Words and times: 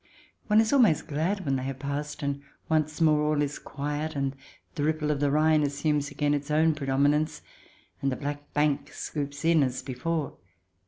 One 0.47 0.59
is 0.59 0.73
almost 0.73 1.05
glad 1.07 1.45
when 1.45 1.57
they 1.57 1.63
have 1.65 1.77
passed, 1.77 2.23
and 2.23 2.41
once 2.67 2.99
more 2.99 3.21
all 3.21 3.39
is 3.39 3.59
quiet, 3.59 4.15
and 4.15 4.35
the 4.73 4.81
ripple 4.83 5.11
of 5.11 5.19
the 5.19 5.29
Rhine 5.29 5.61
assumes 5.61 6.09
again 6.09 6.33
its 6.33 6.49
own 6.49 6.73
predominance, 6.73 7.43
and 8.01 8.11
the 8.11 8.15
black 8.15 8.51
bank 8.55 8.91
scoops 8.93 9.45
in 9.45 9.61
as 9.61 9.83
before. 9.83 10.37